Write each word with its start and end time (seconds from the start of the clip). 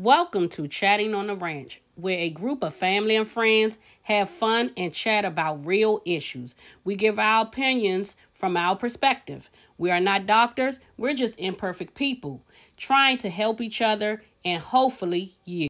Welcome 0.00 0.48
to 0.50 0.68
Chatting 0.68 1.12
on 1.12 1.26
the 1.26 1.34
Ranch, 1.34 1.80
where 1.96 2.20
a 2.20 2.30
group 2.30 2.62
of 2.62 2.72
family 2.72 3.16
and 3.16 3.26
friends 3.26 3.78
have 4.02 4.30
fun 4.30 4.70
and 4.76 4.94
chat 4.94 5.24
about 5.24 5.66
real 5.66 6.02
issues. 6.04 6.54
We 6.84 6.94
give 6.94 7.18
our 7.18 7.42
opinions 7.42 8.14
from 8.32 8.56
our 8.56 8.76
perspective. 8.76 9.50
We 9.76 9.90
are 9.90 9.98
not 9.98 10.24
doctors, 10.24 10.78
we're 10.96 11.14
just 11.14 11.36
imperfect 11.36 11.96
people 11.96 12.44
trying 12.76 13.18
to 13.18 13.28
help 13.28 13.60
each 13.60 13.82
other 13.82 14.22
and 14.44 14.62
hopefully 14.62 15.34
you. 15.44 15.67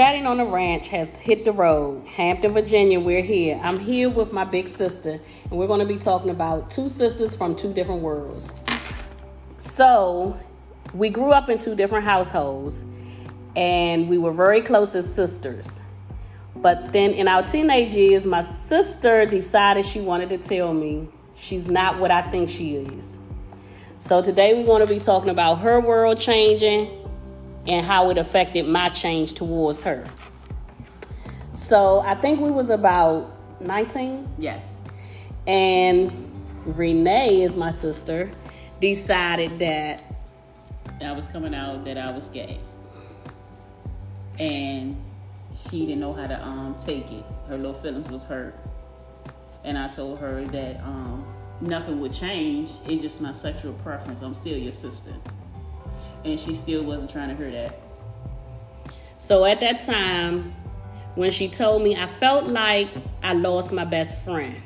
Chatting 0.00 0.26
on 0.26 0.38
the 0.38 0.46
Ranch 0.46 0.88
has 0.88 1.20
hit 1.20 1.44
the 1.44 1.52
road. 1.52 2.06
Hampton, 2.06 2.54
Virginia, 2.54 2.98
we're 2.98 3.20
here. 3.20 3.60
I'm 3.62 3.78
here 3.78 4.08
with 4.08 4.32
my 4.32 4.44
big 4.44 4.66
sister, 4.66 5.20
and 5.50 5.50
we're 5.50 5.66
going 5.66 5.80
to 5.80 5.84
be 5.84 5.98
talking 5.98 6.30
about 6.30 6.70
two 6.70 6.88
sisters 6.88 7.36
from 7.36 7.54
two 7.54 7.74
different 7.74 8.00
worlds. 8.00 8.64
So, 9.58 10.40
we 10.94 11.10
grew 11.10 11.32
up 11.32 11.50
in 11.50 11.58
two 11.58 11.74
different 11.74 12.06
households, 12.06 12.82
and 13.54 14.08
we 14.08 14.16
were 14.16 14.32
very 14.32 14.62
close 14.62 14.94
as 14.94 15.14
sisters. 15.14 15.82
But 16.56 16.94
then 16.94 17.10
in 17.10 17.28
our 17.28 17.42
teenage 17.42 17.94
years, 17.94 18.24
my 18.24 18.40
sister 18.40 19.26
decided 19.26 19.84
she 19.84 20.00
wanted 20.00 20.30
to 20.30 20.38
tell 20.38 20.72
me 20.72 21.10
she's 21.34 21.68
not 21.68 21.98
what 21.98 22.10
I 22.10 22.22
think 22.22 22.48
she 22.48 22.76
is. 22.76 23.18
So, 23.98 24.22
today 24.22 24.54
we're 24.54 24.64
going 24.64 24.80
to 24.80 24.90
be 24.90 24.98
talking 24.98 25.28
about 25.28 25.56
her 25.56 25.78
world 25.78 26.18
changing 26.18 26.99
and 27.66 27.84
how 27.84 28.10
it 28.10 28.18
affected 28.18 28.66
my 28.66 28.88
change 28.88 29.34
towards 29.34 29.82
her. 29.82 30.04
So 31.52 32.00
I 32.00 32.14
think 32.14 32.40
we 32.40 32.50
was 32.50 32.70
about 32.70 33.30
19. 33.60 34.28
Yes. 34.38 34.74
And 35.46 36.12
Renee 36.64 37.42
is 37.42 37.56
my 37.56 37.70
sister, 37.70 38.30
decided 38.80 39.58
that 39.58 40.02
I 41.02 41.12
was 41.12 41.28
coming 41.28 41.54
out 41.54 41.84
that 41.84 41.98
I 41.98 42.12
was 42.12 42.28
gay. 42.28 42.60
And 44.38 44.96
she 45.54 45.80
didn't 45.80 46.00
know 46.00 46.12
how 46.12 46.26
to 46.26 46.42
um, 46.42 46.76
take 46.78 47.10
it. 47.10 47.24
Her 47.48 47.56
little 47.56 47.74
feelings 47.74 48.08
was 48.08 48.24
hurt. 48.24 48.58
And 49.64 49.76
I 49.76 49.88
told 49.88 50.18
her 50.20 50.44
that 50.46 50.80
um, 50.80 51.26
nothing 51.60 52.00
would 52.00 52.12
change. 52.12 52.70
It's 52.86 53.02
just 53.02 53.20
my 53.20 53.32
sexual 53.32 53.74
preference. 53.74 54.22
I'm 54.22 54.34
still 54.34 54.56
your 54.56 54.72
sister 54.72 55.12
and 56.24 56.38
she 56.38 56.54
still 56.54 56.82
wasn't 56.82 57.10
trying 57.10 57.28
to 57.28 57.34
hear 57.34 57.50
that. 57.50 57.80
So 59.18 59.44
at 59.44 59.60
that 59.60 59.80
time, 59.80 60.54
when 61.14 61.30
she 61.30 61.48
told 61.48 61.82
me, 61.82 61.96
I 61.96 62.06
felt 62.06 62.46
like 62.46 62.88
I 63.22 63.32
lost 63.32 63.72
my 63.72 63.84
best 63.84 64.22
friend 64.24 64.56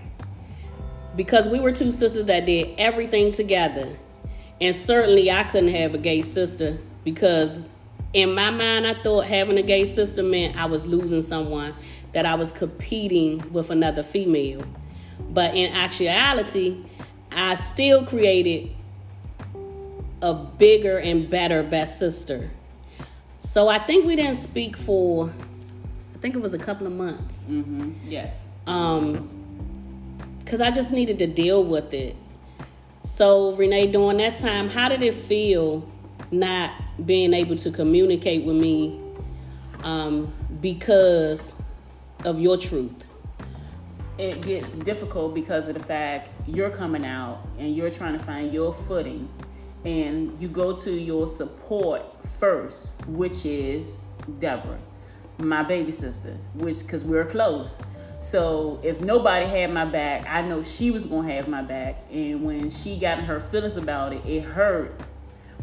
because 1.16 1.48
we 1.48 1.60
were 1.60 1.72
two 1.72 1.90
sisters 1.90 2.26
that 2.26 2.46
did 2.46 2.78
everything 2.78 3.32
together. 3.32 3.96
And 4.60 4.74
certainly 4.74 5.30
I 5.30 5.44
couldn't 5.44 5.74
have 5.74 5.94
a 5.94 5.98
gay 5.98 6.22
sister 6.22 6.78
because 7.02 7.58
in 8.12 8.32
my 8.32 8.50
mind, 8.50 8.86
I 8.86 8.94
thought 8.94 9.26
having 9.26 9.58
a 9.58 9.62
gay 9.62 9.86
sister 9.86 10.22
meant 10.22 10.56
I 10.56 10.66
was 10.66 10.86
losing 10.86 11.20
someone, 11.20 11.74
that 12.12 12.24
I 12.24 12.36
was 12.36 12.52
competing 12.52 13.52
with 13.52 13.70
another 13.70 14.04
female. 14.04 14.64
But 15.30 15.56
in 15.56 15.72
actuality, 15.72 16.84
I 17.32 17.56
still 17.56 18.06
created 18.06 18.70
a 20.24 20.32
bigger 20.32 20.96
and 20.96 21.28
better 21.28 21.62
best 21.62 21.98
sister. 21.98 22.50
So 23.40 23.68
I 23.68 23.78
think 23.78 24.06
we 24.06 24.16
didn't 24.16 24.36
speak 24.36 24.74
for, 24.74 25.28
I 26.14 26.18
think 26.18 26.34
it 26.34 26.40
was 26.40 26.54
a 26.54 26.58
couple 26.58 26.86
of 26.86 26.94
months. 26.94 27.44
Mm-hmm. 27.44 27.92
Yes. 28.06 28.34
Um, 28.66 29.28
because 30.38 30.62
I 30.62 30.70
just 30.70 30.94
needed 30.94 31.18
to 31.18 31.26
deal 31.26 31.62
with 31.62 31.92
it. 31.92 32.16
So 33.02 33.52
Renee, 33.52 33.92
during 33.92 34.16
that 34.16 34.36
time, 34.36 34.70
how 34.70 34.88
did 34.88 35.02
it 35.02 35.14
feel 35.14 35.86
not 36.30 36.72
being 37.04 37.34
able 37.34 37.56
to 37.56 37.70
communicate 37.70 38.44
with 38.44 38.56
me 38.56 38.98
um, 39.82 40.32
because 40.62 41.54
of 42.24 42.40
your 42.40 42.56
truth? 42.56 42.94
It 44.16 44.40
gets 44.40 44.72
difficult 44.72 45.34
because 45.34 45.68
of 45.68 45.74
the 45.74 45.84
fact 45.84 46.30
you're 46.46 46.70
coming 46.70 47.04
out 47.04 47.46
and 47.58 47.76
you're 47.76 47.90
trying 47.90 48.16
to 48.18 48.24
find 48.24 48.54
your 48.54 48.72
footing 48.72 49.28
and 49.84 50.38
you 50.40 50.48
go 50.48 50.74
to 50.74 50.90
your 50.90 51.28
support 51.28 52.02
first, 52.38 52.94
which 53.06 53.44
is 53.44 54.06
Deborah, 54.38 54.78
my 55.38 55.62
baby 55.62 55.92
sister, 55.92 56.36
which 56.54 56.80
because 56.80 57.04
we're 57.04 57.26
close. 57.26 57.78
So 58.20 58.80
if 58.82 59.02
nobody 59.02 59.44
had 59.44 59.70
my 59.72 59.84
back, 59.84 60.24
I 60.26 60.40
know 60.40 60.62
she 60.62 60.90
was 60.90 61.04
gonna 61.04 61.30
have 61.34 61.48
my 61.48 61.60
back. 61.60 62.02
And 62.10 62.42
when 62.42 62.70
she 62.70 62.98
got 62.98 63.20
her 63.20 63.38
feelings 63.38 63.76
about 63.76 64.14
it, 64.14 64.24
it 64.24 64.42
hurt. 64.42 64.98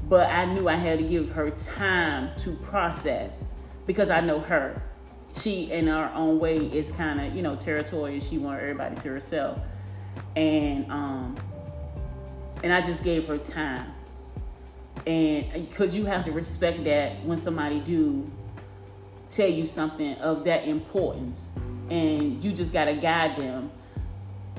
But 0.08 0.30
I 0.30 0.46
knew 0.46 0.68
I 0.68 0.76
had 0.76 1.00
to 1.00 1.06
give 1.06 1.32
her 1.32 1.50
time 1.52 2.38
to 2.40 2.56
process 2.58 3.54
because 3.88 4.10
I 4.10 4.22
know 4.22 4.40
her. 4.40 4.84
She, 5.34 5.72
in 5.72 5.88
her 5.88 6.12
own 6.14 6.40
way, 6.40 6.58
is 6.58 6.92
kind 6.92 7.20
of 7.20 7.36
you 7.36 7.42
know 7.42 7.56
territorial. 7.56 8.20
She 8.22 8.38
wanted 8.38 8.62
everybody 8.62 8.98
to 8.98 9.10
herself, 9.10 9.60
and 10.36 10.92
um, 10.92 11.38
and 12.64 12.74
I 12.74 12.82
just 12.82 13.04
gave 13.04 13.28
her 13.28 13.38
time 13.38 13.94
and 15.08 15.46
uh, 15.54 15.60
because 15.60 15.96
you 15.96 16.06
have 16.06 16.24
to 16.26 16.32
respect 16.32 16.84
that 16.86 17.24
when 17.26 17.38
somebody 17.38 17.80
do 17.80 18.30
tell 19.30 19.50
you 19.50 19.66
something 19.66 20.16
of 20.16 20.44
that 20.44 20.68
importance. 20.68 21.52
And 21.90 22.44
you 22.44 22.54
just 22.54 22.72
got 22.72 22.86
to 22.86 22.94
guide 22.94 23.36
them 23.36 23.72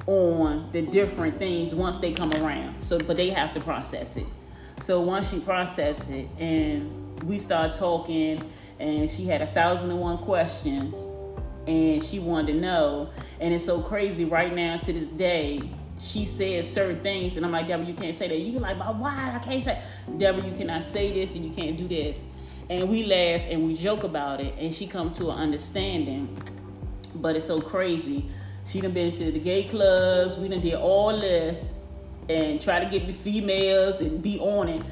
on 0.06 0.68
the 0.72 0.82
different 0.82 1.38
things 1.38 1.74
once 1.74 1.98
they 1.98 2.12
come 2.12 2.32
around. 2.32 2.82
So 2.82 2.98
but 2.98 3.16
they 3.16 3.30
have 3.30 3.54
to 3.54 3.60
process 3.60 4.16
it. 4.16 4.26
So 4.80 5.00
once 5.00 5.30
she 5.30 5.38
processed 5.38 6.10
it 6.10 6.28
and 6.38 7.22
we 7.22 7.38
started 7.38 7.78
talking 7.78 8.50
and 8.80 9.08
she 9.08 9.24
had 9.24 9.42
a 9.42 9.46
thousand 9.46 9.90
and 9.90 10.00
one 10.00 10.18
questions 10.18 10.96
and 11.66 12.04
she 12.04 12.18
wanted 12.18 12.54
to 12.54 12.58
know. 12.58 13.10
And 13.40 13.54
it's 13.54 13.64
so 13.64 13.80
crazy 13.80 14.24
right 14.24 14.52
now 14.52 14.78
to 14.78 14.92
this 14.92 15.08
day 15.08 15.60
she 15.98 16.26
says 16.26 16.70
certain 16.70 17.00
things, 17.00 17.36
and 17.36 17.46
I'm 17.46 17.52
like, 17.52 17.68
Deborah, 17.68 17.86
you 17.86 17.94
can't 17.94 18.14
say 18.14 18.28
that. 18.28 18.38
You 18.38 18.52
be 18.52 18.58
like, 18.58 18.78
but 18.78 18.96
why? 18.96 19.32
I 19.34 19.38
can't 19.38 19.62
say. 19.62 19.80
Deborah, 20.16 20.44
you 20.44 20.52
cannot 20.52 20.84
say 20.84 21.12
this, 21.12 21.34
and 21.34 21.44
you 21.44 21.52
can't 21.52 21.76
do 21.76 21.86
this. 21.86 22.18
And 22.70 22.88
we 22.88 23.04
laugh 23.04 23.42
and 23.48 23.64
we 23.64 23.76
joke 23.76 24.04
about 24.04 24.40
it, 24.40 24.54
and 24.58 24.74
she 24.74 24.86
come 24.86 25.12
to 25.14 25.30
an 25.30 25.38
understanding. 25.38 26.36
But 27.14 27.36
it's 27.36 27.46
so 27.46 27.60
crazy. 27.60 28.28
She 28.64 28.80
done 28.80 28.92
been 28.92 29.12
to 29.12 29.30
the 29.30 29.38
gay 29.38 29.64
clubs. 29.64 30.36
We 30.36 30.48
done 30.48 30.60
did 30.60 30.74
all 30.74 31.18
this, 31.18 31.74
and 32.28 32.60
try 32.60 32.80
to 32.82 32.88
get 32.88 33.06
the 33.06 33.12
females 33.12 34.00
and 34.00 34.22
be 34.22 34.38
on 34.38 34.68
it, 34.68 34.82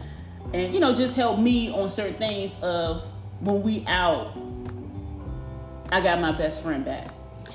and 0.53 0.75
you 0.75 0.81
know, 0.81 0.93
just 0.94 1.16
help 1.16 1.39
me 1.39 1.71
on 1.71 1.91
certain 1.91 2.16
things 2.16 2.56
of 2.60 3.05
when 3.41 3.62
we 3.62 3.84
out. 3.87 4.37
I 5.93 6.00
got 6.00 6.21
my 6.21 6.33
best 6.33 6.62
friend 6.62 6.84
back. 6.84 7.09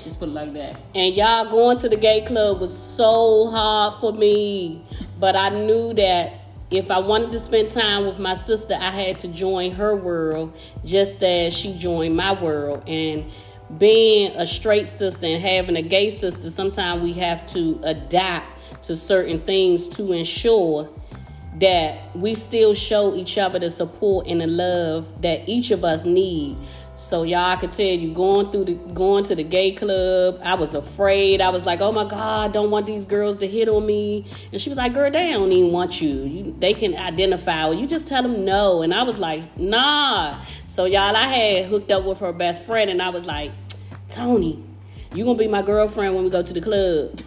Just 0.04 0.18
put 0.18 0.28
it 0.28 0.32
like 0.32 0.52
that. 0.54 0.80
And 0.94 1.14
y'all 1.14 1.50
going 1.50 1.78
to 1.78 1.88
the 1.88 1.96
gay 1.96 2.20
club 2.22 2.60
was 2.60 2.76
so 2.76 3.48
hard 3.48 3.94
for 4.00 4.12
me. 4.12 4.84
But 5.18 5.36
I 5.36 5.50
knew 5.50 5.94
that 5.94 6.40
if 6.70 6.90
I 6.90 6.98
wanted 6.98 7.32
to 7.32 7.38
spend 7.38 7.68
time 7.68 8.06
with 8.06 8.18
my 8.18 8.34
sister, 8.34 8.74
I 8.74 8.90
had 8.90 9.18
to 9.20 9.28
join 9.28 9.72
her 9.72 9.94
world 9.94 10.56
just 10.84 11.22
as 11.22 11.56
she 11.56 11.76
joined 11.76 12.16
my 12.16 12.32
world. 12.40 12.88
And 12.88 13.30
being 13.78 14.32
a 14.36 14.46
straight 14.46 14.88
sister 14.88 15.26
and 15.26 15.42
having 15.42 15.76
a 15.76 15.82
gay 15.82 16.10
sister, 16.10 16.50
sometimes 16.50 17.02
we 17.02 17.12
have 17.14 17.46
to 17.52 17.80
adapt 17.82 18.82
to 18.84 18.96
certain 18.96 19.40
things 19.40 19.88
to 19.88 20.12
ensure 20.12 20.88
that 21.58 22.14
we 22.14 22.34
still 22.34 22.74
show 22.74 23.14
each 23.14 23.38
other 23.38 23.58
the 23.58 23.70
support 23.70 24.26
and 24.26 24.40
the 24.40 24.46
love 24.46 25.22
that 25.22 25.48
each 25.48 25.70
of 25.70 25.84
us 25.84 26.04
need 26.04 26.56
so 26.96 27.24
y'all 27.24 27.44
I 27.44 27.56
could 27.56 27.72
tell 27.72 27.84
you 27.84 28.14
going 28.14 28.50
through 28.50 28.64
the 28.64 28.74
going 28.74 29.24
to 29.24 29.34
the 29.34 29.44
gay 29.44 29.72
club, 29.72 30.40
I 30.42 30.54
was 30.54 30.74
afraid. 30.74 31.42
I 31.42 31.50
was 31.50 31.66
like, 31.66 31.80
oh 31.82 31.92
my 31.92 32.04
God, 32.04 32.54
don't 32.54 32.70
want 32.70 32.86
these 32.86 33.04
girls 33.04 33.36
to 33.38 33.46
hit 33.46 33.68
on 33.68 33.84
me. 33.84 34.24
And 34.50 34.60
she 34.60 34.70
was 34.70 34.78
like, 34.78 34.94
girl, 34.94 35.10
they 35.10 35.30
don't 35.30 35.52
even 35.52 35.72
want 35.72 36.00
you. 36.00 36.24
you 36.24 36.56
they 36.58 36.72
can 36.72 36.96
identify. 36.96 37.68
with 37.68 37.78
You 37.80 37.86
just 37.86 38.08
tell 38.08 38.22
them 38.22 38.46
no. 38.46 38.80
And 38.80 38.94
I 38.94 39.02
was 39.02 39.18
like, 39.18 39.58
nah. 39.58 40.42
So 40.66 40.86
y'all, 40.86 41.14
I 41.14 41.28
had 41.28 41.66
hooked 41.66 41.90
up 41.90 42.04
with 42.04 42.20
her 42.20 42.32
best 42.32 42.64
friend, 42.64 42.88
and 42.88 43.02
I 43.02 43.10
was 43.10 43.26
like, 43.26 43.52
Tony, 44.08 44.64
you 45.12 45.24
gonna 45.24 45.38
be 45.38 45.48
my 45.48 45.62
girlfriend 45.62 46.14
when 46.14 46.24
we 46.24 46.30
go 46.30 46.42
to 46.42 46.52
the 46.52 46.62
club. 46.62 47.20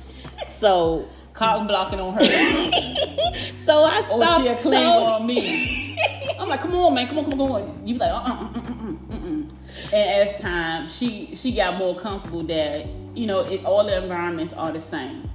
So 0.47 1.07
cotton 1.33 1.67
blocking 1.67 1.99
on 1.99 2.15
her. 2.15 2.23
so 3.53 3.83
I 3.83 4.01
stopped. 4.01 4.23
Oh, 4.23 4.41
she 4.41 4.47
a 4.47 4.55
clean 4.55 4.83
on 4.83 5.27
me. 5.27 5.95
I'm 6.39 6.47
like, 6.47 6.61
come 6.61 6.73
on, 6.73 6.95
man, 6.95 7.07
come 7.07 7.19
on, 7.19 7.25
come 7.25 7.39
on, 7.41 7.47
come 7.47 7.51
on. 7.51 7.87
You 7.87 7.93
be 7.93 7.99
like, 7.99 8.11
uh, 8.11 8.15
uh, 8.15 8.19
uh, 8.19 8.49
uh, 8.55 8.59
uh, 8.59 8.73
uh. 8.73 8.78
And 9.91 10.29
as 10.29 10.39
time, 10.39 10.87
she 10.87 11.35
she 11.35 11.51
got 11.51 11.77
more 11.77 11.95
comfortable 11.95 12.43
that 12.43 12.85
you 13.15 13.25
know 13.25 13.41
it, 13.41 13.65
all 13.65 13.83
the 13.83 13.97
environments 14.01 14.53
are 14.53 14.71
the 14.71 14.79
same. 14.79 15.29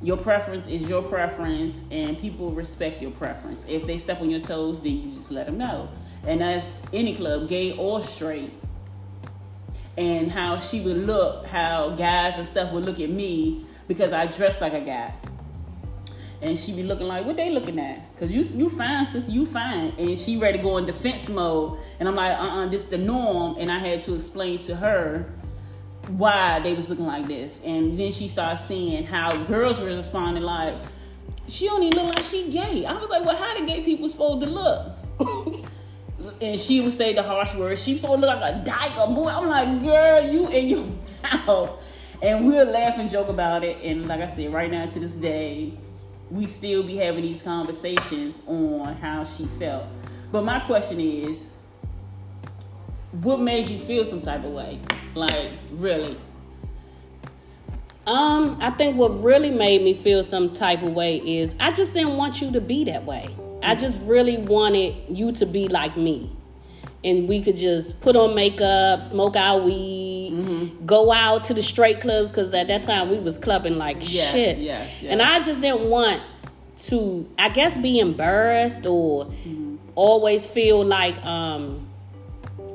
Your 0.00 0.16
preference 0.16 0.68
is 0.68 0.88
your 0.88 1.02
preference, 1.02 1.84
and 1.90 2.18
people 2.18 2.52
respect 2.52 3.02
your 3.02 3.10
preference. 3.10 3.64
If 3.68 3.86
they 3.86 3.98
step 3.98 4.20
on 4.20 4.30
your 4.30 4.40
toes, 4.40 4.80
then 4.80 5.02
you 5.02 5.10
just 5.10 5.30
let 5.30 5.46
them 5.46 5.58
know. 5.58 5.88
And 6.24 6.40
that's 6.40 6.82
any 6.92 7.14
club, 7.14 7.48
gay 7.48 7.76
or 7.76 8.00
straight. 8.00 8.52
And 9.96 10.30
how 10.30 10.58
she 10.58 10.80
would 10.80 11.06
look, 11.06 11.46
how 11.46 11.90
guys 11.90 12.36
and 12.36 12.46
stuff 12.46 12.72
would 12.72 12.84
look 12.84 13.00
at 13.00 13.10
me 13.10 13.66
because 13.88 14.12
I 14.12 14.26
dress 14.26 14.60
like 14.60 14.72
a 14.72 14.80
guy. 14.80 15.12
And 16.40 16.58
she 16.58 16.72
be 16.72 16.82
looking 16.82 17.06
like, 17.06 17.26
what 17.26 17.36
they 17.36 17.50
looking 17.50 17.78
at? 17.78 18.16
Cause 18.18 18.30
you 18.30 18.42
you 18.42 18.70
fine, 18.70 19.06
sis, 19.06 19.28
you 19.28 19.46
fine, 19.46 19.92
and 19.98 20.18
she 20.18 20.36
ready 20.36 20.58
to 20.58 20.64
go 20.64 20.76
in 20.78 20.86
defense 20.86 21.28
mode, 21.28 21.78
and 21.98 22.08
I'm 22.08 22.14
like, 22.14 22.38
uh, 22.38 22.42
uh 22.42 22.66
this 22.66 22.84
the 22.84 22.98
norm, 22.98 23.56
and 23.58 23.70
I 23.70 23.78
had 23.78 24.02
to 24.04 24.14
explain 24.14 24.58
to 24.60 24.76
her 24.76 25.32
why 26.08 26.60
they 26.60 26.74
was 26.74 26.88
looking 26.88 27.06
like 27.06 27.26
this, 27.26 27.60
and 27.64 27.98
then 27.98 28.12
she 28.12 28.28
started 28.28 28.58
seeing 28.58 29.04
how 29.04 29.36
girls 29.44 29.80
were 29.80 29.86
responding 29.86 30.42
like, 30.42 30.74
she 31.48 31.66
don't 31.66 31.82
even 31.82 32.06
look 32.06 32.16
like 32.16 32.24
she 32.24 32.50
gay. 32.50 32.84
I 32.86 32.92
was 32.94 33.08
like, 33.08 33.24
well, 33.24 33.36
how 33.36 33.56
do 33.56 33.66
gay 33.66 33.82
people 33.82 34.08
supposed 34.08 34.44
to 34.44 34.50
look? 34.50 34.92
and 36.40 36.58
she 36.58 36.80
would 36.80 36.92
say 36.92 37.14
the 37.14 37.22
harsh 37.22 37.54
words. 37.54 37.82
She 37.82 37.96
supposed 37.96 38.20
to 38.22 38.26
look 38.26 38.40
like 38.40 38.54
a 38.54 38.64
dyke 38.64 38.94
boy. 39.14 39.28
I'm 39.28 39.48
like, 39.48 39.82
girl, 39.82 40.20
you 40.20 40.46
and 40.48 40.70
your 40.70 40.86
mouth. 41.46 41.70
And 42.20 42.46
we'll 42.46 42.66
laugh 42.66 42.98
and 42.98 43.08
joke 43.08 43.28
about 43.28 43.64
it. 43.64 43.78
And 43.82 44.06
like 44.08 44.20
I 44.20 44.26
said, 44.26 44.52
right 44.52 44.70
now 44.70 44.86
to 44.86 44.98
this 44.98 45.14
day, 45.14 45.72
we 46.30 46.46
still 46.46 46.82
be 46.82 46.96
having 46.96 47.22
these 47.22 47.42
conversations 47.42 48.42
on 48.46 48.94
how 48.96 49.24
she 49.24 49.46
felt. 49.46 49.84
But 50.30 50.44
my 50.44 50.60
question 50.60 51.00
is, 51.00 51.50
what 53.12 53.40
made 53.40 53.68
you 53.68 53.78
feel 53.78 54.04
some 54.04 54.20
type 54.20 54.44
of 54.44 54.50
way? 54.50 54.78
Like, 55.14 55.52
really? 55.72 56.18
Um, 58.06 58.56
I 58.60 58.70
think 58.70 58.96
what 58.96 59.08
really 59.22 59.50
made 59.50 59.82
me 59.82 59.94
feel 59.94 60.22
some 60.24 60.50
type 60.50 60.82
of 60.82 60.92
way 60.92 61.18
is 61.18 61.54
I 61.60 61.72
just 61.72 61.94
didn't 61.94 62.16
want 62.16 62.40
you 62.40 62.50
to 62.52 62.60
be 62.60 62.84
that 62.84 63.04
way. 63.04 63.34
I 63.62 63.74
just 63.74 64.02
really 64.04 64.38
wanted 64.38 64.94
you 65.08 65.32
to 65.32 65.46
be 65.46 65.68
like 65.68 65.96
me. 65.96 66.34
And 67.04 67.28
we 67.28 67.42
could 67.42 67.56
just 67.56 68.00
put 68.00 68.16
on 68.16 68.34
makeup, 68.34 69.00
smoke 69.02 69.36
our 69.36 69.60
weed, 69.60 69.74
mm-hmm. 69.74 70.17
Go 70.88 71.12
out 71.12 71.44
to 71.44 71.54
the 71.54 71.62
straight 71.62 72.00
clubs 72.00 72.30
because 72.30 72.52
at 72.54 72.66
that 72.66 72.82
time 72.82 73.10
we 73.10 73.18
was 73.18 73.38
clubbing 73.38 73.76
like 73.76 74.02
shit. 74.02 74.58
Yeah, 74.58 74.88
yeah. 75.00 75.12
And 75.12 75.22
I 75.22 75.42
just 75.44 75.60
didn't 75.60 75.88
want 75.88 76.20
to, 76.86 77.28
I 77.38 77.50
guess, 77.50 77.76
be 77.76 78.00
embarrassed 78.00 78.86
or 78.86 79.26
mm-hmm. 79.26 79.76
always 79.94 80.46
feel 80.46 80.84
like 80.84 81.22
um, 81.24 81.86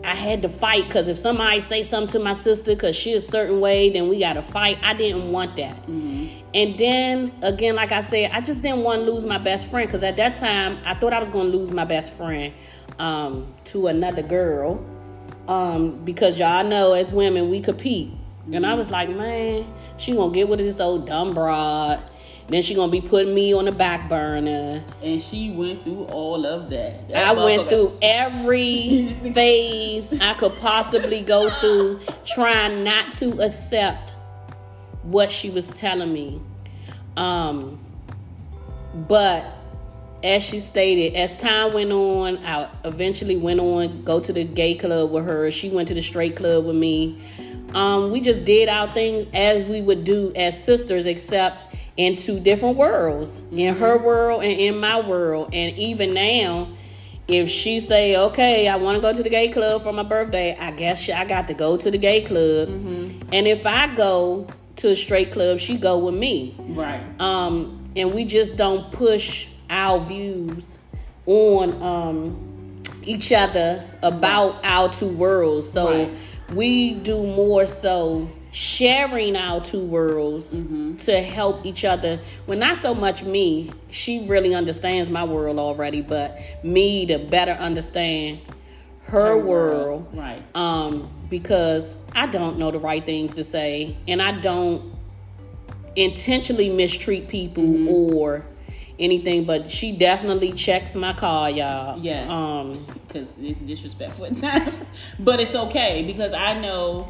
I 0.03 0.15
had 0.15 0.43
to 0.43 0.49
fight 0.49 0.85
because 0.85 1.07
if 1.07 1.17
somebody 1.17 1.59
say 1.59 1.83
something 1.83 2.11
to 2.13 2.19
my 2.19 2.33
sister 2.33 2.75
because 2.75 2.95
she 2.95 3.13
a 3.13 3.21
certain 3.21 3.59
way, 3.59 3.89
then 3.89 4.07
we 4.07 4.19
got 4.19 4.33
to 4.33 4.43
fight. 4.43 4.77
I 4.83 4.93
didn't 4.93 5.31
want 5.31 5.55
that. 5.55 5.75
Mm-hmm. 5.87 6.27
And 6.53 6.77
then 6.77 7.31
again, 7.41 7.75
like 7.75 7.91
I 7.91 8.01
said, 8.01 8.29
I 8.31 8.41
just 8.41 8.61
didn't 8.61 8.83
want 8.83 9.05
to 9.05 9.11
lose 9.11 9.25
my 9.25 9.39
best 9.39 9.71
friend 9.71 9.87
because 9.87 10.03
at 10.03 10.17
that 10.17 10.35
time 10.35 10.79
I 10.85 10.93
thought 10.93 11.13
I 11.13 11.19
was 11.19 11.29
going 11.29 11.51
to 11.51 11.57
lose 11.57 11.71
my 11.71 11.85
best 11.85 12.13
friend 12.13 12.53
um, 12.99 13.51
to 13.65 13.87
another 13.87 14.21
girl 14.21 14.85
um, 15.47 16.03
because 16.03 16.39
y'all 16.39 16.63
know 16.63 16.93
as 16.93 17.11
women 17.11 17.49
we 17.49 17.59
compete. 17.61 18.11
And 18.51 18.65
I 18.65 18.73
was 18.73 18.91
like, 18.91 19.09
man, 19.09 19.65
she 19.97 20.13
gonna 20.13 20.33
get 20.33 20.49
with 20.49 20.59
this 20.59 20.79
old 20.79 21.07
dumb 21.07 21.33
broad 21.33 22.03
then 22.47 22.61
she 22.61 22.75
gonna 22.75 22.91
be 22.91 23.01
putting 23.01 23.33
me 23.33 23.53
on 23.53 23.65
the 23.65 23.71
back 23.71 24.09
burner. 24.09 24.83
And 25.01 25.21
she 25.21 25.51
went 25.51 25.83
through 25.83 26.03
all 26.05 26.45
of 26.45 26.69
that. 26.71 27.07
that 27.09 27.27
I 27.27 27.31
went 27.31 27.69
through 27.69 27.97
every 28.01 29.07
phase 29.33 30.19
I 30.19 30.33
could 30.33 30.55
possibly 30.57 31.21
go 31.21 31.49
through, 31.49 32.01
trying 32.25 32.83
not 32.83 33.13
to 33.13 33.41
accept 33.41 34.11
what 35.03 35.31
she 35.31 35.49
was 35.49 35.67
telling 35.67 36.11
me. 36.11 36.41
Um, 37.15 37.79
but 38.93 39.45
as 40.23 40.41
she 40.41 40.59
stated, 40.59 41.15
as 41.15 41.35
time 41.35 41.73
went 41.73 41.91
on, 41.91 42.37
I 42.45 42.69
eventually 42.85 43.35
went 43.35 43.59
on 43.59 44.03
go 44.03 44.19
to 44.19 44.31
the 44.31 44.45
gay 44.45 44.75
club 44.75 45.11
with 45.11 45.25
her. 45.25 45.51
She 45.51 45.69
went 45.69 45.89
to 45.89 45.93
the 45.93 46.01
straight 46.01 46.35
club 46.35 46.65
with 46.65 46.75
me. 46.75 47.21
Um, 47.73 48.11
we 48.11 48.21
just 48.21 48.45
did 48.45 48.69
our 48.69 48.91
thing 48.93 49.27
as 49.35 49.65
we 49.67 49.81
would 49.81 50.03
do 50.03 50.31
as 50.35 50.63
sisters, 50.63 51.07
except 51.07 51.73
in 51.97 52.15
two 52.15 52.39
different 52.39 52.77
worlds 52.77 53.39
mm-hmm. 53.39 53.59
in 53.59 53.75
her 53.75 53.97
world 53.97 54.43
and 54.43 54.51
in 54.51 54.79
my 54.79 54.99
world 54.99 55.49
and 55.53 55.77
even 55.77 56.13
now 56.13 56.67
if 57.27 57.47
she 57.47 57.79
say 57.79 58.17
okay 58.17 58.67
i 58.67 58.75
want 58.75 58.95
to 58.95 59.01
go 59.01 59.13
to 59.13 59.21
the 59.21 59.29
gay 59.29 59.47
club 59.47 59.81
for 59.81 59.93
my 59.93 60.03
birthday 60.03 60.57
i 60.57 60.71
guess 60.71 61.07
i 61.09 61.23
got 61.23 61.47
to 61.47 61.53
go 61.53 61.77
to 61.77 61.91
the 61.91 61.97
gay 61.97 62.21
club 62.21 62.67
mm-hmm. 62.67 63.29
and 63.31 63.47
if 63.47 63.65
i 63.65 63.93
go 63.95 64.47
to 64.75 64.89
a 64.89 64.95
straight 64.95 65.31
club 65.31 65.59
she 65.59 65.77
go 65.77 65.97
with 65.99 66.15
me 66.15 66.55
right 66.69 67.01
um 67.21 67.79
and 67.95 68.11
we 68.11 68.25
just 68.25 68.57
don't 68.57 68.91
push 68.91 69.47
our 69.69 69.99
views 69.99 70.77
on 71.25 71.81
um 71.81 72.81
each 73.03 73.31
other 73.31 73.83
about 74.01 74.55
right. 74.55 74.65
our 74.65 74.91
two 74.91 75.07
worlds 75.07 75.69
so 75.69 76.05
right. 76.07 76.15
we 76.53 76.93
do 76.93 77.21
more 77.23 77.65
so 77.65 78.29
sharing 78.53 79.35
our 79.35 79.59
two 79.59 79.83
worlds 79.83 80.55
mm-hmm. 80.55 80.95
to 80.95 81.21
help 81.21 81.65
each 81.65 81.83
other. 81.83 82.19
Well, 82.45 82.57
not 82.57 82.77
so 82.77 82.93
much 82.93 83.23
me. 83.23 83.71
She 83.89 84.27
really 84.27 84.53
understands 84.53 85.09
my 85.09 85.23
world 85.23 85.57
already, 85.57 86.01
but 86.01 86.39
me 86.63 87.07
to 87.07 87.17
better 87.17 87.53
understand 87.53 88.41
her, 89.05 89.29
her 89.29 89.37
world. 89.37 90.03
world. 90.03 90.07
Right. 90.13 90.43
Um, 90.55 91.09
because 91.31 91.97
I 92.13 92.27
don't 92.27 92.59
know 92.59 92.69
the 92.69 92.77
right 92.77 93.03
things 93.03 93.33
to 93.35 93.43
say 93.43 93.97
and 94.07 94.21
I 94.21 94.39
don't 94.39 94.93
intentionally 95.95 96.69
mistreat 96.69 97.27
people 97.27 97.63
mm-hmm. 97.63 97.87
or 97.87 98.45
anything, 98.99 99.45
but 99.45 99.69
she 99.69 99.95
definitely 99.95 100.51
checks 100.53 100.95
my 100.95 101.13
car, 101.13 101.49
y'all. 101.49 101.99
Yes. 101.99 102.29
Um, 102.29 102.73
because 103.07 103.35
it's 103.39 103.59
disrespectful 103.59 104.25
at 104.25 104.35
times, 104.41 104.81
but 105.19 105.39
it's 105.39 105.55
okay 105.55 106.03
because 106.03 106.33
I 106.33 106.59
know 106.59 107.09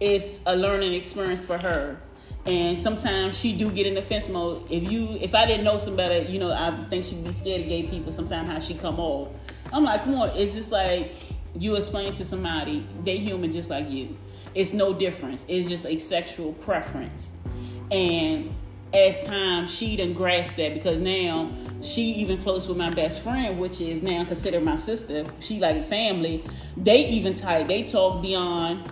it's 0.00 0.40
a 0.46 0.56
learning 0.56 0.94
experience 0.94 1.44
for 1.44 1.58
her. 1.58 2.00
And 2.46 2.78
sometimes 2.78 3.38
she 3.38 3.54
do 3.54 3.70
get 3.70 3.86
in 3.86 3.94
defense 3.94 4.28
mode. 4.28 4.64
If 4.70 4.90
you 4.90 5.18
if 5.20 5.34
i 5.34 5.44
didn't 5.44 5.62
know 5.62 5.76
somebody 5.76 6.24
you 6.26 6.38
know 6.38 6.50
i 6.50 6.70
think 6.88 7.04
she'd 7.04 7.22
be 7.22 7.34
scared 7.34 7.60
of 7.60 7.68
gay 7.68 7.82
people 7.82 8.12
sometimes 8.12 8.48
how 8.48 8.60
she 8.60 8.72
come 8.72 8.98
off. 8.98 9.28
I'm 9.70 9.84
like 9.84 10.04
come 10.04 10.14
on 10.14 10.30
it's 10.30 10.54
just 10.54 10.72
like 10.72 11.12
you 11.54 11.76
explain 11.76 12.12
to 12.14 12.24
somebody 12.24 12.86
they 13.04 13.18
human 13.18 13.52
just 13.52 13.68
like 13.68 13.90
you. 13.90 14.16
It's 14.54 14.72
no 14.72 14.94
difference. 14.94 15.44
It's 15.48 15.68
just 15.68 15.86
a 15.86 15.98
sexual 15.98 16.54
preference. 16.54 17.32
And 17.90 18.54
as 18.92 19.24
time 19.24 19.68
she 19.68 19.96
done 19.96 20.12
grasped 20.12 20.56
that 20.56 20.74
because 20.74 21.00
now 21.00 21.52
she 21.80 22.02
even 22.14 22.42
close 22.42 22.66
with 22.66 22.76
my 22.76 22.90
best 22.90 23.22
friend 23.22 23.58
which 23.58 23.80
is 23.80 24.02
now 24.02 24.24
considered 24.24 24.62
my 24.64 24.74
sister 24.74 25.24
she 25.38 25.60
like 25.60 25.86
family 25.88 26.44
they 26.76 27.06
even 27.06 27.32
tight 27.32 27.68
they 27.68 27.84
talk 27.84 28.20
beyond 28.20 28.90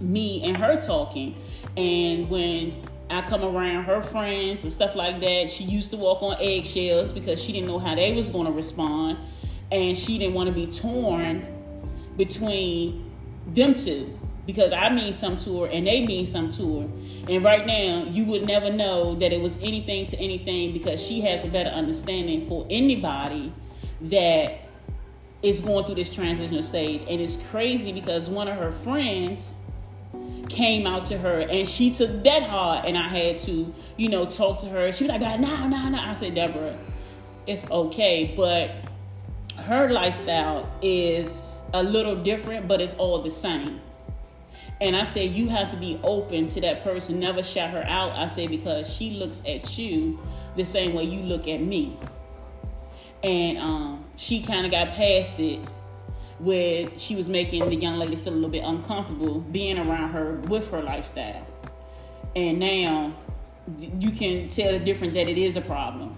me 0.00 0.42
and 0.44 0.56
her 0.56 0.80
talking. 0.80 1.36
And 1.76 2.28
when 2.28 2.82
I 3.10 3.22
come 3.22 3.42
around 3.42 3.84
her 3.84 4.02
friends 4.02 4.62
and 4.62 4.72
stuff 4.72 4.94
like 4.94 5.20
that, 5.20 5.50
she 5.50 5.64
used 5.64 5.90
to 5.90 5.96
walk 5.96 6.22
on 6.22 6.36
eggshells 6.40 7.12
because 7.12 7.42
she 7.42 7.52
didn't 7.52 7.68
know 7.68 7.78
how 7.78 7.94
they 7.94 8.12
was 8.12 8.28
going 8.28 8.46
to 8.46 8.52
respond. 8.52 9.18
And 9.70 9.96
she 9.96 10.18
didn't 10.18 10.34
want 10.34 10.48
to 10.48 10.54
be 10.54 10.66
torn 10.66 11.46
between 12.16 13.10
them 13.46 13.74
two 13.74 14.18
because 14.46 14.72
I 14.72 14.88
mean 14.88 15.12
some 15.12 15.36
to 15.38 15.62
her 15.62 15.68
and 15.68 15.86
they 15.86 16.04
mean 16.04 16.26
some 16.26 16.50
to 16.52 16.80
her. 16.80 16.88
And 17.28 17.44
right 17.44 17.66
now, 17.66 18.04
you 18.10 18.24
would 18.24 18.46
never 18.46 18.72
know 18.72 19.14
that 19.16 19.32
it 19.32 19.40
was 19.40 19.58
anything 19.62 20.06
to 20.06 20.18
anything 20.18 20.72
because 20.72 21.02
she 21.02 21.20
has 21.22 21.44
a 21.44 21.48
better 21.48 21.70
understanding 21.70 22.48
for 22.48 22.66
anybody 22.70 23.52
that 24.02 24.60
is 25.42 25.60
going 25.60 25.84
through 25.84 25.96
this 25.96 26.14
transitional 26.14 26.62
stage. 26.62 27.02
And 27.08 27.20
it's 27.20 27.36
crazy 27.50 27.92
because 27.92 28.30
one 28.30 28.48
of 28.48 28.56
her 28.56 28.72
friends 28.72 29.54
came 30.48 30.86
out 30.86 31.04
to 31.06 31.18
her 31.18 31.40
and 31.40 31.68
she 31.68 31.90
took 31.90 32.24
that 32.24 32.42
hard 32.44 32.86
and 32.86 32.96
I 32.96 33.08
had 33.08 33.38
to, 33.40 33.74
you 33.96 34.08
know, 34.08 34.24
talk 34.24 34.60
to 34.60 34.66
her. 34.66 34.90
She 34.92 35.04
was 35.04 35.10
like, 35.10 35.20
no, 35.40 35.68
no, 35.68 35.88
no. 35.88 35.98
I 35.98 36.14
said, 36.14 36.34
Deborah, 36.34 36.78
it's 37.46 37.68
okay. 37.70 38.32
But 38.36 38.70
her 39.64 39.90
lifestyle 39.90 40.70
is 40.80 41.60
a 41.74 41.82
little 41.82 42.16
different, 42.16 42.66
but 42.66 42.80
it's 42.80 42.94
all 42.94 43.20
the 43.20 43.30
same. 43.30 43.80
And 44.80 44.96
I 44.96 45.04
said, 45.04 45.30
you 45.30 45.48
have 45.48 45.70
to 45.72 45.76
be 45.76 45.98
open 46.04 46.46
to 46.48 46.60
that 46.60 46.84
person. 46.84 47.18
Never 47.18 47.42
shout 47.42 47.70
her 47.70 47.84
out. 47.84 48.12
I 48.12 48.26
said, 48.28 48.48
because 48.48 48.92
she 48.92 49.10
looks 49.10 49.42
at 49.46 49.76
you 49.76 50.20
the 50.56 50.64
same 50.64 50.94
way 50.94 51.04
you 51.04 51.22
look 51.22 51.48
at 51.48 51.60
me. 51.60 51.96
And 53.24 53.58
um, 53.58 54.04
she 54.16 54.42
kind 54.42 54.64
of 54.64 54.70
got 54.70 54.94
past 54.94 55.40
it 55.40 55.58
where 56.38 56.88
she 56.96 57.16
was 57.16 57.28
making 57.28 57.68
the 57.68 57.74
young 57.74 57.96
lady 57.98 58.14
feel 58.14 58.32
a 58.32 58.34
little 58.34 58.48
bit 58.48 58.62
uncomfortable 58.64 59.40
being 59.40 59.78
around 59.78 60.10
her 60.10 60.34
with 60.42 60.70
her 60.70 60.80
lifestyle. 60.80 61.44
And 62.36 62.60
now 62.60 63.16
you 63.98 64.12
can 64.12 64.48
tell 64.48 64.72
the 64.72 64.78
difference 64.78 65.14
that 65.14 65.28
it 65.28 65.38
is 65.38 65.56
a 65.56 65.60
problem. 65.60 66.16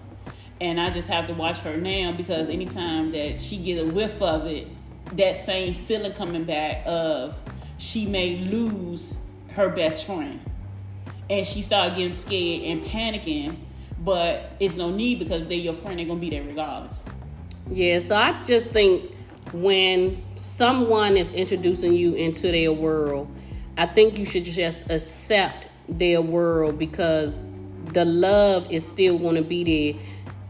And 0.59 0.79
I 0.79 0.91
just 0.91 1.07
have 1.07 1.25
to 1.27 1.33
watch 1.33 1.61
her 1.61 1.77
now 1.77 2.11
because 2.11 2.49
anytime 2.49 3.11
that 3.13 3.41
she 3.41 3.57
get 3.57 3.81
a 3.81 3.85
whiff 3.85 4.21
of 4.21 4.45
it, 4.45 4.67
that 5.13 5.35
same 5.35 5.73
feeling 5.73 6.13
coming 6.13 6.43
back 6.43 6.83
of 6.85 7.35
she 7.81 8.05
may 8.05 8.37
lose 8.37 9.17
her 9.49 9.69
best 9.69 10.05
friend. 10.05 10.39
And 11.31 11.47
she 11.47 11.63
start 11.63 11.95
getting 11.95 12.11
scared 12.11 12.63
and 12.63 12.83
panicking, 12.83 13.57
but 13.99 14.51
it's 14.59 14.75
no 14.75 14.91
need 14.91 15.17
because 15.17 15.47
they're 15.47 15.57
your 15.57 15.73
friend, 15.73 15.97
they're 15.97 16.05
gonna 16.05 16.19
be 16.19 16.29
there 16.29 16.43
regardless. 16.43 17.03
Yeah, 17.71 17.97
so 17.99 18.15
I 18.15 18.39
just 18.43 18.71
think 18.71 19.11
when 19.51 20.21
someone 20.35 21.17
is 21.17 21.33
introducing 21.33 21.93
you 21.93 22.13
into 22.13 22.51
their 22.51 22.71
world, 22.71 23.27
I 23.77 23.87
think 23.87 24.19
you 24.19 24.25
should 24.25 24.45
just 24.45 24.91
accept 24.91 25.67
their 25.89 26.21
world 26.21 26.77
because 26.77 27.43
the 27.93 28.05
love 28.05 28.71
is 28.71 28.87
still 28.87 29.17
to 29.17 29.41
be 29.41 29.63
there 29.93 30.01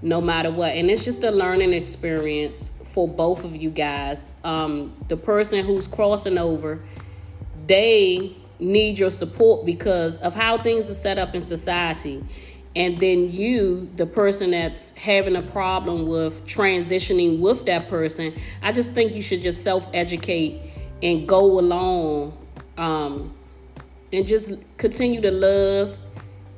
no 0.02 0.20
matter 0.20 0.52
what. 0.52 0.74
And 0.74 0.90
it's 0.90 1.06
just 1.06 1.24
a 1.24 1.32
learning 1.32 1.72
experience 1.72 2.72
for 2.84 3.08
both 3.08 3.46
of 3.46 3.56
you 3.56 3.70
guys. 3.70 4.32
Um, 4.44 4.94
the 5.08 5.16
person 5.16 5.64
who's 5.64 5.88
crossing 5.88 6.38
over, 6.38 6.84
they 7.72 8.36
need 8.60 9.00
your 9.00 9.10
support 9.10 9.66
because 9.66 10.18
of 10.18 10.36
how 10.36 10.58
things 10.58 10.92
are 10.92 10.94
set 10.94 11.18
up 11.18 11.34
in 11.34 11.42
society. 11.42 12.22
And 12.76 13.00
then 13.00 13.32
you, 13.32 13.90
the 13.96 14.06
person 14.06 14.52
that's 14.52 14.92
having 14.92 15.38
a 15.38 15.42
problem 15.42 16.06
with 16.06 16.46
transitioning 16.46 17.40
with 17.40 17.66
that 17.66 17.88
person, 17.88 18.34
I 18.62 18.74
just 18.74 18.94
think 18.94 19.14
you 19.14 19.22
should 19.22 19.42
just 19.42 19.64
self 19.64 19.88
educate 19.94 20.62
and 21.02 21.28
go 21.28 21.60
along 21.60 22.38
um, 22.78 23.34
and 24.12 24.28
just 24.28 24.52
continue 24.78 25.22
to 25.22 25.32
love 25.32 25.98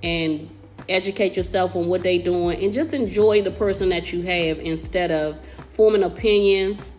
and 0.02 0.50
educate 0.90 1.38
yourself 1.38 1.76
on 1.76 1.88
what 1.88 2.02
they're 2.02 2.22
doing 2.22 2.62
and 2.62 2.74
just 2.74 2.94
enjoy 2.94 3.42
the 3.42 3.52
person 3.52 3.90
that 3.90 4.12
you 4.12 4.24
have 4.24 4.58
instead 4.60 5.12
of 5.12 5.40
forming 5.70 6.04
opinions 6.04 6.94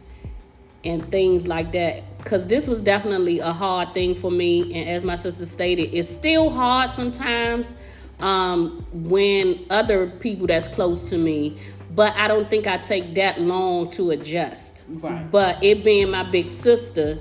and 0.84 1.10
things 1.10 1.46
like 1.46 1.72
that 1.72 2.02
because 2.24 2.46
this 2.46 2.66
was 2.66 2.80
definitely 2.82 3.38
a 3.40 3.52
hard 3.52 3.92
thing 3.94 4.14
for 4.14 4.30
me 4.30 4.72
and 4.74 4.88
as 4.90 5.04
my 5.04 5.14
sister 5.14 5.44
stated 5.46 5.94
it's 5.94 6.08
still 6.08 6.50
hard 6.50 6.90
sometimes 6.90 7.74
um, 8.20 8.84
when 8.92 9.64
other 9.70 10.08
people 10.08 10.46
that's 10.46 10.66
close 10.68 11.08
to 11.10 11.18
me 11.18 11.56
but 11.94 12.12
i 12.16 12.26
don't 12.26 12.48
think 12.50 12.66
i 12.66 12.76
take 12.78 13.14
that 13.14 13.40
long 13.40 13.90
to 13.90 14.10
adjust 14.10 14.84
Right. 14.88 15.30
but 15.30 15.62
it 15.62 15.84
being 15.84 16.10
my 16.10 16.22
big 16.22 16.48
sister 16.50 17.18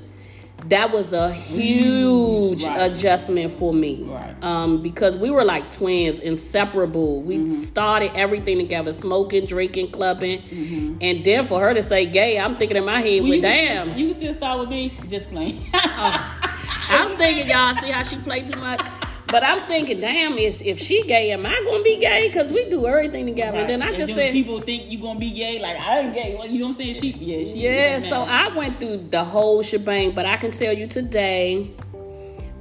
that 0.70 0.92
was 0.92 1.12
a 1.14 1.32
huge 1.34 2.64
Right. 2.64 2.92
adjustment 2.92 3.52
for 3.52 3.74
me 3.74 4.04
Right. 4.04 4.36
um, 4.44 4.82
because 4.82 5.18
we 5.18 5.30
were 5.30 5.44
like 5.44 5.72
twins 5.72 6.20
inseparable 6.20 7.22
we 7.22 7.38
Mm-hmm. 7.38 7.54
started 7.54 8.12
everything 8.16 8.58
together 8.60 8.94
smoking 8.94 9.46
drinking 9.46 9.92
clubbing 9.92 10.40
Mm-hmm. 10.42 10.98
and 11.02 11.24
then 11.26 11.46
for 11.46 11.60
her 11.60 11.74
to 11.74 11.82
say 11.82 12.06
gay 12.06 12.40
i'm 12.40 12.56
thinking 12.56 12.78
in 12.78 12.86
my 12.86 13.00
head 13.02 13.22
Well, 13.22 13.30
well, 13.30 13.36
you 13.36 13.42
damn 13.42 13.88
still- 13.90 13.98
you 14.00 14.06
can 14.08 14.16
still 14.16 14.34
start 14.34 14.60
with 14.60 14.70
me. 14.70 14.94
Just 15.10 15.30
playing. 15.32 15.66
I'm 15.74 17.16
thinking 17.18 17.50
y'all 17.50 17.74
see 17.76 17.90
how 17.92 18.04
she 18.04 18.18
plays 18.18 18.50
too 18.50 18.60
much. 18.60 18.82
But 19.34 19.44
I'm 19.44 19.68
thinking, 19.68 20.00
damn, 20.00 20.38
is 20.38 20.62
if 20.62 20.78
she 20.80 21.02
gay, 21.08 21.32
am 21.32 21.44
I 21.44 21.60
gonna 21.66 21.84
be 21.84 21.98
gay? 21.98 22.28
Because 22.28 22.52
we 22.52 22.70
do 22.70 22.86
everything 22.86 23.26
together. 23.26 23.58
And 23.58 23.68
then 23.68 23.82
I 23.82 23.88
And 23.88 23.98
just 23.98 24.10
then 24.10 24.28
said, 24.28 24.32
people 24.32 24.62
think 24.62 24.92
you 24.92 25.00
gonna 25.02 25.20
be 25.20 25.32
gay. 25.32 25.60
Like 25.60 25.76
I 25.80 26.02
ain't 26.02 26.14
gay. 26.14 26.34
You 26.34 26.60
know 26.60 26.66
what 26.66 26.68
I'm 26.68 26.74
saying? 26.74 27.02
She, 27.02 27.14
yeah, 27.14 27.44
she. 27.44 27.60
yeah. 27.62 27.98
So. 27.98 28.22
I 28.22 28.50
went 28.50 28.80
through 28.80 29.08
the 29.10 29.24
whole 29.24 29.64
shebang. 29.64 30.12
But 30.12 30.28
I 30.28 30.38
can 30.38 30.52
tell 30.52 30.72
you 30.72 30.86
today, 30.86 31.72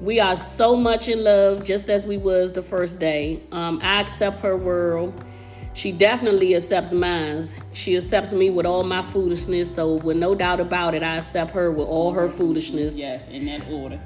we 0.01 0.19
are 0.19 0.35
so 0.35 0.75
much 0.75 1.09
in 1.11 1.23
love, 1.23 1.63
just 1.63 1.91
as 1.91 2.07
we 2.07 2.17
was 2.17 2.55
the 2.55 2.63
first 2.63 2.99
day. 2.99 3.43
Um, 3.53 3.79
I 3.83 4.01
accept 4.01 4.41
her 4.41 4.57
world. 4.57 5.13
She 5.75 5.93
definitely 5.93 6.55
accepts 6.57 6.95
mine. 6.95 7.45
She 7.75 7.99
accepts 7.99 8.33
me 8.33 8.49
with 8.49 8.65
all 8.65 8.83
my 8.83 9.03
foolishness. 9.03 9.75
So 9.75 9.97
with 9.97 10.17
no 10.17 10.35
doubt 10.35 10.59
about 10.59 10.95
it, 10.95 11.03
I 11.03 11.19
accept 11.19 11.51
her 11.51 11.71
with 11.71 11.87
all 11.87 12.13
her 12.13 12.31
foolishness. 12.31 12.97
Yes, 12.97 13.29
in 13.29 13.45
that 13.45 13.69
order. 13.69 14.01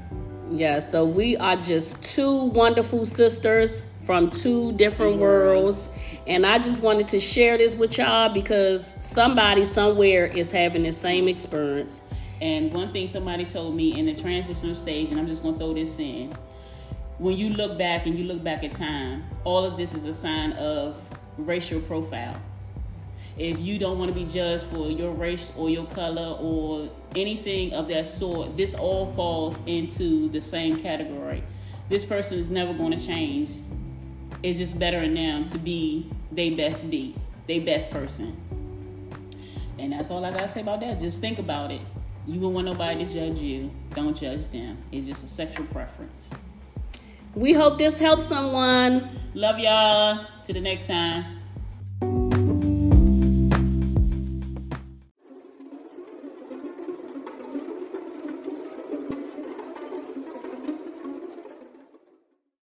Yeah, 0.57 0.81
so 0.81 1.05
we 1.05 1.37
are 1.37 1.57
just 1.57 2.03
two 2.03 2.47
wonderful 2.47 3.05
sisters 3.05 3.83
from 4.01 4.31
two 4.31 4.73
different 4.73 5.19
worlds. 5.19 5.91
And 6.27 6.47
I 6.47 6.59
just 6.59 6.81
wanted 6.81 7.09
to 7.09 7.21
share 7.21 7.59
this 7.59 7.75
with 7.75 7.99
y'all 7.99 8.33
because 8.33 8.95
somebody 9.01 9.67
somewhere 9.67 10.25
is 10.25 10.51
having 10.51 10.85
the 10.85 10.93
same 10.93 11.29
experience. 11.29 12.01
And 12.41 12.73
one 12.73 12.91
thing 12.91 13.07
somebody 13.07 13.45
told 13.45 13.77
me 13.77 13.99
in 13.99 14.07
the 14.07 14.15
transitional 14.15 14.75
stage, 14.75 15.11
and 15.11 15.21
I'm 15.21 15.27
just 15.27 15.43
gonna 15.43 15.59
throw 15.59 15.75
this 15.75 15.99
in. 15.99 16.35
When 17.19 17.37
you 17.37 17.51
look 17.51 17.77
back 17.77 18.07
and 18.07 18.19
you 18.19 18.25
look 18.25 18.43
back 18.43 18.65
at 18.65 18.73
time, 18.73 19.25
all 19.45 19.63
of 19.63 19.77
this 19.77 19.93
is 19.93 20.07
a 20.07 20.15
sign 20.15 20.53
of 20.55 20.97
racial 21.37 21.83
profile. 21.83 22.41
If 23.39 23.59
you 23.59 23.79
don't 23.79 23.99
want 23.99 24.15
to 24.15 24.15
be 24.15 24.25
judged 24.25 24.65
for 24.65 24.91
your 24.91 25.13
race 25.13 25.53
or 25.57 25.69
your 25.69 25.87
color 25.87 26.37
or 26.41 26.89
anything 27.15 27.75
of 27.75 27.89
that 27.89 28.09
sort, 28.09 28.57
this 28.57 28.75
all 28.75 29.13
falls 29.13 29.59
into 29.67 30.31
the 30.31 30.41
same 30.41 30.79
category. 30.79 31.43
This 31.89 32.05
person 32.05 32.39
is 32.39 32.49
never 32.49 32.73
going 32.73 32.99
to 32.99 33.05
change. 33.07 33.51
It's 34.43 34.59
just 34.59 34.79
better 34.79 35.03
in 35.03 35.15
them 35.15 35.47
to 35.49 35.59
be 35.59 36.11
they 36.33 36.51
best 36.51 36.91
be, 36.91 37.15
they 37.47 37.61
best 37.61 37.91
person. 37.91 38.37
And 39.79 39.93
that's 39.93 40.11
all 40.11 40.25
I 40.25 40.31
gotta 40.31 40.49
say 40.49 40.63
about 40.63 40.81
that. 40.81 40.99
Just 41.01 41.21
think 41.21 41.39
about 41.39 41.71
it. 41.71 41.81
You 42.27 42.41
don't 42.41 42.55
want 42.55 42.67
nobody 42.67 43.05
to 43.05 43.13
judge 43.13 43.39
you. 43.39 43.71
Don't 43.95 44.17
judge 44.17 44.49
them. 44.51 44.79
It's 44.91 45.07
just 45.07 45.25
a 45.25 45.29
sexual 45.29 45.67
preference. 45.67 46.31
We 47.35 47.53
hope 47.53 47.79
this 47.79 47.99
helps 47.99 48.27
someone. 48.27 49.09
Love 49.35 49.59
y'all. 49.59 50.27
To 50.45 50.53
the 50.53 50.61
next 50.61 50.87
time. 50.87 51.36